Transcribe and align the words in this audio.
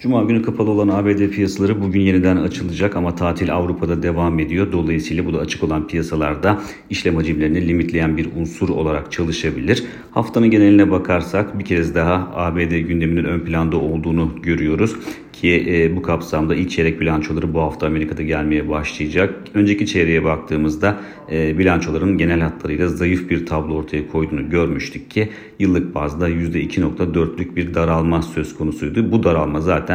Cuma 0.00 0.22
günü 0.22 0.42
kapalı 0.42 0.70
olan 0.70 0.88
ABD 0.88 1.28
piyasaları 1.28 1.82
bugün 1.82 2.00
yeniden 2.00 2.36
açılacak 2.36 2.96
ama 2.96 3.14
tatil 3.14 3.54
Avrupa'da 3.54 4.02
devam 4.02 4.38
ediyor. 4.38 4.72
Dolayısıyla 4.72 5.26
bu 5.26 5.34
da 5.34 5.38
açık 5.38 5.64
olan 5.64 5.86
piyasalarda 5.86 6.62
işlem 6.90 7.16
hacimlerini 7.16 7.68
limitleyen 7.68 8.16
bir 8.16 8.28
unsur 8.36 8.68
olarak 8.68 9.12
çalışabilir. 9.12 9.84
Haftanın 10.10 10.50
geneline 10.50 10.90
bakarsak 10.90 11.58
bir 11.58 11.64
kez 11.64 11.94
daha 11.94 12.30
ABD 12.34 12.78
gündeminin 12.78 13.24
ön 13.24 13.40
planda 13.40 13.76
olduğunu 13.76 14.32
görüyoruz 14.42 14.96
ki 15.40 15.64
e, 15.68 15.96
bu 15.96 16.02
kapsamda 16.02 16.54
ilk 16.54 16.70
çeyrek 16.70 17.00
bilançoları 17.00 17.54
bu 17.54 17.60
hafta 17.60 17.86
Amerika'da 17.86 18.22
gelmeye 18.22 18.68
başlayacak. 18.68 19.34
Önceki 19.54 19.86
çeyreğe 19.86 20.24
baktığımızda 20.24 20.96
e, 21.32 21.58
bilançoların 21.58 22.18
genel 22.18 22.40
hatlarıyla 22.40 22.88
zayıf 22.88 23.30
bir 23.30 23.46
tablo 23.46 23.74
ortaya 23.74 24.08
koyduğunu 24.08 24.50
görmüştük 24.50 25.10
ki 25.10 25.28
yıllık 25.58 25.94
bazda 25.94 26.30
%2.4'lük 26.30 27.56
bir 27.56 27.74
daralma 27.74 28.22
söz 28.22 28.56
konusuydu. 28.56 29.12
Bu 29.12 29.22
daralma 29.22 29.60
zaten 29.60 29.87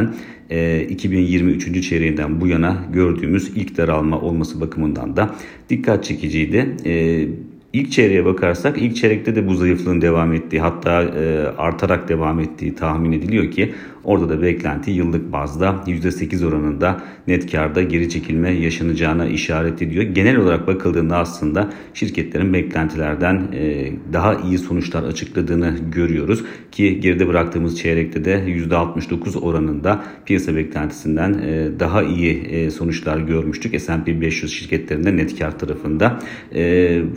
e, 0.50 0.82
2023. 0.90 1.90
çeyreğinden 1.90 2.42
bu 2.42 2.48
yana 2.48 2.78
gördüğümüz 2.94 3.52
ilk 3.56 3.78
daralma 3.78 4.22
olması 4.22 4.62
bakımından 4.62 5.16
da 5.16 5.36
dikkat 5.70 6.04
çekiciydi. 6.04 6.76
E, 6.86 7.28
İlk 7.74 7.92
çeyreğe 7.92 8.26
bakarsak 8.26 8.78
ilk 8.78 8.96
çeyrekte 8.96 9.36
de 9.36 9.48
bu 9.48 9.56
zayıflığın 9.56 10.02
devam 10.02 10.34
ettiği 10.34 10.62
hatta 10.62 11.04
e, 11.04 11.48
artarak 11.58 12.10
devam 12.10 12.40
ettiği 12.40 12.76
tahmin 12.76 13.12
ediliyor 13.12 13.52
ki 13.52 13.74
orada 14.04 14.30
da 14.30 14.42
beklenti 14.42 14.92
yıllık 14.92 15.32
bazda 15.32 15.84
%8 15.88 16.46
oranında 16.46 17.02
net 17.28 17.52
karda 17.52 17.84
geri 17.84 18.10
çekilme 18.10 18.52
yaşanacağına 18.52 19.26
işaret 19.26 19.82
ediyor. 19.82 20.04
Genel 20.04 20.38
olarak 20.38 20.68
bakıldığında 20.68 21.18
aslında 21.18 21.70
şirketlerin 21.94 22.54
beklentilerden 22.54 23.48
e, 23.54 23.92
daha 24.14 24.36
iyi 24.36 24.58
sonuçlar 24.58 25.04
açıkladığını 25.04 25.76
görüyoruz 25.92 26.44
ki 26.72 27.00
geride 27.00 27.28
bıraktığımız 27.28 27.80
çeyrekte 27.80 28.26
de 28.26 28.44
%69 28.48 29.40
oranında 29.40 30.04
piyasa 30.26 30.56
beklentisinden 30.56 31.34
e, 31.34 31.80
daha 31.80 32.04
iyi 32.04 32.44
e, 32.44 32.72
sonuçlar 32.72 33.18
görmüştük 33.18 33.82
S&P 33.82 34.22
500 34.22 34.54
şirketlerinde 34.54 35.18
net 35.18 35.40
kar 35.40 35.60
tarafında. 35.60 36.20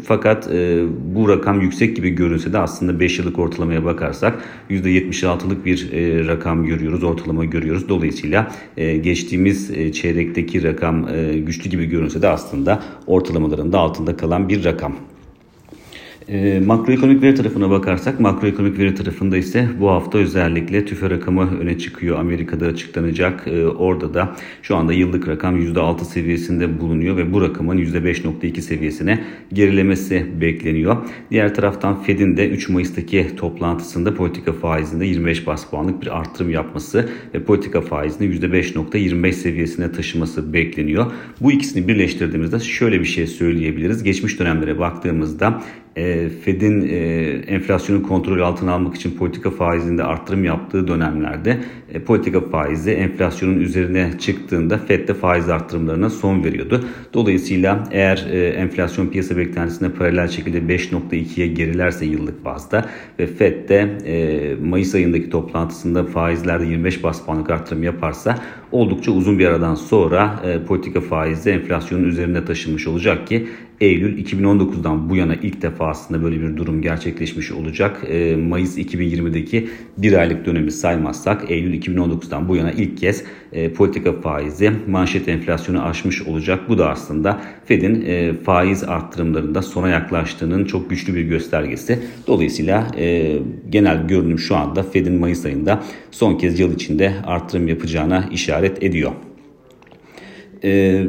Fakat 0.05 0.51
bu 1.15 1.29
rakam 1.29 1.61
yüksek 1.61 1.97
gibi 1.97 2.11
görünse 2.11 2.53
de 2.53 2.59
aslında 2.59 3.01
5 3.01 3.19
yıllık 3.19 3.39
ortalamaya 3.39 3.85
bakarsak 3.85 4.35
%76'lık 4.71 5.67
bir 5.67 5.89
rakam 6.29 6.65
görüyoruz, 6.65 6.76
ortalama 7.03 7.45
görüyoruz. 7.45 7.89
Dolayısıyla 7.89 8.53
e, 8.77 8.97
geçtiğimiz 8.97 9.71
e, 9.71 9.93
çeyrekteki 9.93 10.63
rakam 10.63 11.09
e, 11.09 11.39
güçlü 11.39 11.71
gibi 11.71 11.85
görünse 11.87 12.23
de 12.23 12.29
aslında 12.29 12.83
ortalamaların 13.07 13.73
da 13.73 13.79
altında 13.79 14.17
kalan 14.17 14.49
bir 14.49 14.65
rakam. 14.65 14.97
E, 16.29 16.61
makroekonomik 16.61 17.23
veri 17.23 17.35
tarafına 17.35 17.71
bakarsak 17.71 18.21
makroekonomik 18.21 18.79
veri 18.79 18.95
tarafında 18.95 19.37
ise 19.37 19.69
bu 19.81 19.91
hafta 19.91 20.19
özellikle 20.19 20.85
tüfe 20.85 21.11
rakamı 21.11 21.59
öne 21.61 21.79
çıkıyor. 21.79 22.19
Amerika'da 22.19 22.67
açıklanacak. 22.67 23.47
E, 23.47 23.67
orada 23.67 24.15
da 24.15 24.37
şu 24.63 24.77
anda 24.77 24.93
yıllık 24.93 25.29
rakam 25.29 25.61
%6 25.61 26.05
seviyesinde 26.05 26.81
bulunuyor 26.81 27.17
ve 27.17 27.33
bu 27.33 27.43
rakamın 27.43 27.79
%5.2 27.79 28.61
seviyesine 28.61 29.25
gerilemesi 29.53 30.27
bekleniyor. 30.41 30.97
Diğer 31.31 31.55
taraftan 31.55 32.03
Fed'in 32.03 32.37
de 32.37 32.49
3 32.49 32.69
Mayıs'taki 32.69 33.37
toplantısında 33.37 34.15
politika 34.15 34.53
faizinde 34.53 35.07
25 35.07 35.47
bas 35.47 35.71
puanlık 35.71 36.03
bir 36.03 36.19
arttırım 36.19 36.51
yapması 36.51 37.09
ve 37.35 37.43
politika 37.43 37.81
faizini 37.81 38.35
%5.25 38.35 39.33
seviyesine 39.33 39.93
taşıması 39.93 40.53
bekleniyor. 40.53 41.13
Bu 41.41 41.53
ikisini 41.53 41.89
birleştirdiğimizde 41.89 42.61
şöyle 42.61 43.01
bir 43.01 43.05
şey 43.05 43.27
söyleyebiliriz. 43.27 44.03
Geçmiş 44.03 44.39
dönemlere 44.39 44.79
baktığımızda 44.79 45.63
e, 45.97 46.29
Fed'in 46.29 46.89
e, 46.89 46.97
enflasyonu 47.47 48.03
kontrol 48.03 48.41
altına 48.41 48.73
almak 48.73 48.95
için 48.95 49.11
politika 49.11 49.51
faizinde 49.51 50.05
arttırım 50.05 50.45
yaptığı 50.45 50.89
dönemlerde 50.89 51.59
e, 51.93 52.01
politika 52.01 52.41
faizi 52.41 52.91
enflasyonun 52.91 53.61
üzerine 53.61 54.11
çıktığında 54.19 54.79
Fed 54.79 55.09
de 55.09 55.15
faiz 55.15 55.49
arttırımlarına 55.49 56.11
son 56.11 56.45
veriyordu. 56.45 56.85
Dolayısıyla 57.15 57.89
eğer 57.91 58.27
enflasyon 58.57 59.07
piyasa 59.07 59.37
beklentisine 59.37 59.89
paralel 59.89 60.29
şekilde 60.29 60.59
5.2'ye 60.59 61.47
gerilerse 61.47 62.07
yıllık 62.07 62.45
bazda 62.45 62.89
ve 63.19 63.27
Fed 63.27 63.69
de 63.69 63.87
Mayıs 64.63 64.95
ayındaki 64.95 65.31
toplantısında 65.31 66.05
faizlerde 66.05 66.67
25 66.67 67.03
bas 67.05 67.27
puanlık 67.27 67.51
arttırım 67.51 67.83
yaparsa 67.83 68.39
oldukça 68.73 69.13
uzun 69.13 69.39
bir 69.39 69.47
aradan 69.47 69.75
sonra 69.75 70.43
politika 70.69 71.01
faizi 71.01 71.51
enflasyonun 71.51 72.05
üzerine 72.05 72.45
taşınmış 72.45 72.87
olacak 72.87 73.27
ki 73.27 73.47
Eylül 73.81 74.25
2019'dan 74.25 75.11
bu 75.11 75.17
yana 75.17 75.35
ilk 75.35 75.63
defa 75.63 75.87
aslında 75.87 76.23
böyle 76.23 76.41
bir 76.41 76.57
durum 76.57 76.83
gerçekleşmiş 76.83 77.53
olacak. 77.53 78.03
E, 78.09 78.37
Mayıs 78.37 78.79
2020'deki 78.79 79.69
bir 79.99 80.13
aylık 80.13 80.47
dönemi 80.47 80.73
saymazsak 80.73 81.51
Eylül 81.51 81.83
2019'dan 81.83 82.49
bu 82.49 82.57
yana 82.57 82.73
ilk 82.73 82.99
kez 82.99 83.25
e, 83.53 83.73
politika 83.73 84.13
faizi 84.21 84.73
manşet 84.89 85.29
enflasyonu 85.29 85.83
aşmış 85.83 86.23
olacak. 86.23 86.61
Bu 86.69 86.79
da 86.79 86.91
aslında 86.91 87.41
Fed'in 87.65 88.05
e, 88.07 88.33
faiz 88.35 88.85
arttırımlarında 88.85 89.63
sona 89.63 89.89
yaklaştığının 89.89 90.65
çok 90.65 90.91
güçlü 90.91 91.15
bir 91.15 91.23
göstergesi. 91.23 91.99
Dolayısıyla 92.27 92.91
e, 92.99 93.39
genel 93.71 94.09
görünüm 94.09 94.39
şu 94.39 94.57
anda 94.57 94.83
Fed'in 94.83 95.21
Mayıs 95.21 95.45
ayında 95.45 95.83
son 96.11 96.39
kez 96.39 96.61
yıl 96.61 96.75
içinde 96.75 97.15
arttırım 97.27 97.69
yapacağına 97.69 98.29
işaret 98.33 98.83
ediyor. 98.83 99.13
E, 100.65 101.03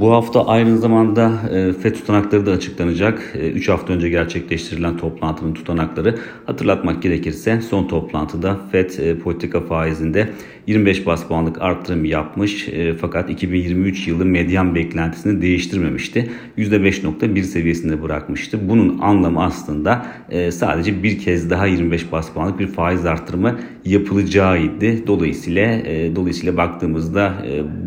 bu 0.00 0.12
hafta 0.12 0.46
aynı 0.46 0.78
zamanda 0.78 1.32
e, 1.50 1.72
FED 1.72 1.94
tutanakları 1.94 2.46
da 2.46 2.50
açıklanacak. 2.50 3.36
3 3.54 3.68
e, 3.68 3.72
hafta 3.72 3.92
önce 3.92 4.08
gerçekleştirilen 4.08 4.96
toplantının 4.96 5.54
tutanakları 5.54 6.18
hatırlatmak 6.46 7.02
gerekirse 7.02 7.60
son 7.60 7.88
toplantıda 7.88 8.56
FED 8.72 8.90
e, 8.98 9.18
politika 9.18 9.60
faizinde 9.60 10.30
25 10.66 11.06
bas 11.06 11.26
puanlık 11.26 11.62
arttırım 11.62 12.04
yapmış 12.04 12.68
fakat 13.00 13.30
2023 13.30 14.08
yılı 14.08 14.24
medyan 14.24 14.74
beklentisini 14.74 15.42
değiştirmemişti. 15.42 16.30
%5.1 16.58 17.42
seviyesinde 17.42 18.02
bırakmıştı. 18.02 18.68
Bunun 18.68 18.98
anlamı 18.98 19.44
aslında 19.44 20.06
sadece 20.50 21.02
bir 21.02 21.18
kez 21.18 21.50
daha 21.50 21.66
25 21.66 22.12
bas 22.12 22.32
puanlık 22.32 22.58
bir 22.58 22.66
faiz 22.66 23.06
arttırımı 23.06 23.58
yapılacağıydı. 23.84 25.06
Dolayısıyla 25.06 25.82
dolayısıyla 26.16 26.56
baktığımızda 26.56 27.34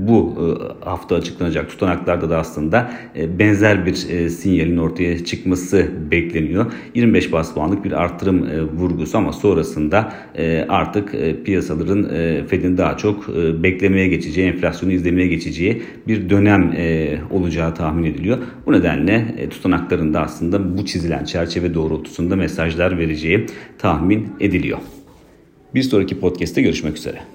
bu 0.07 0.35
hafta 0.85 1.15
açıklanacak 1.15 1.71
tutanaklarda 2.03 2.29
da 2.29 2.37
aslında 2.37 2.91
e, 3.15 3.39
benzer 3.39 3.85
bir 3.85 4.09
e, 4.09 4.29
sinyalin 4.29 4.77
ortaya 4.77 5.25
çıkması 5.25 5.87
bekleniyor. 6.11 6.65
25 6.95 7.31
bas 7.31 7.53
puanlık 7.53 7.85
bir 7.85 7.91
arttırım 7.91 8.49
e, 8.49 8.61
vurgusu 8.61 9.17
ama 9.17 9.33
sonrasında 9.33 10.13
artık 10.69 11.15
piyasaların 11.45 12.03
Fed'in 12.47 12.77
daha 12.77 12.97
çok 12.97 13.27
beklemeye 13.63 14.07
geçeceği, 14.07 14.47
enflasyonu 14.47 14.91
izlemeye 14.91 15.27
geçeceği 15.27 15.81
bir 16.07 16.29
dönem 16.29 16.73
olacağı 17.31 17.75
tahmin 17.75 18.03
ediliyor. 18.03 18.37
Bu 18.65 18.71
nedenle 18.71 19.49
tutanaklarında 19.49 20.21
aslında 20.21 20.77
bu 20.77 20.85
çizilen 20.85 21.25
çerçeve 21.25 21.73
doğrultusunda 21.73 22.35
mesajlar 22.35 22.97
vereceği 22.97 23.45
tahmin 23.77 24.27
ediliyor. 24.39 24.79
Bir 25.75 25.81
sonraki 25.81 26.19
podcast'te 26.19 26.61
görüşmek 26.61 26.97
üzere. 26.97 27.32